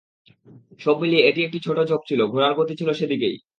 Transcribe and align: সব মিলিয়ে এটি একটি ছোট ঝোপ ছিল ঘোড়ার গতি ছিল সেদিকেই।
সব 0.79 0.95
মিলিয়ে 1.01 1.25
এটি 1.29 1.39
একটি 1.43 1.59
ছোট 1.65 1.77
ঝোপ 1.89 2.01
ছিল 2.09 2.19
ঘোড়ার 2.31 2.53
গতি 2.59 2.73
ছিল 2.79 2.89
সেদিকেই। 2.93 3.35